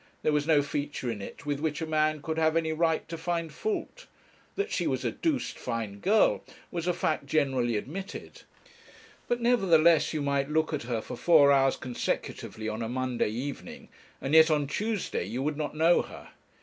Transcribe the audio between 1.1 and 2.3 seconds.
in it with which a man